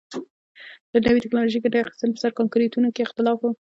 [0.91, 3.51] له نوې ټکنالوژۍ د ګټې اخیستنې پر سر کانګویانو کې اختلاف و.